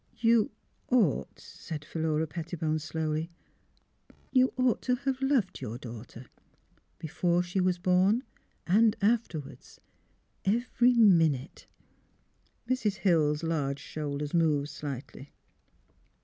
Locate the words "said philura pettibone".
1.39-2.79